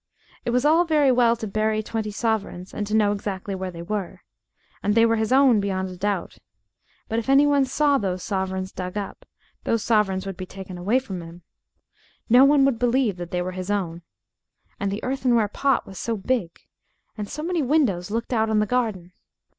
[0.45, 3.83] It was all very well to bury twenty sovereigns and to know exactly where they
[3.83, 4.21] were.
[4.81, 6.39] And they were his own beyond a doubt.
[7.07, 9.27] But if any one saw those sovereigns dug up,
[9.63, 11.43] those sovereigns would be taken away from him.
[12.29, 14.01] No one would believe that they were his own.
[14.79, 16.61] And the earthenware pot was so big.
[17.15, 19.13] And so many windows looked out on the garden.